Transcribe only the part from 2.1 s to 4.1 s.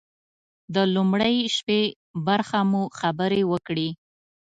برخه مو خبرې وکړې.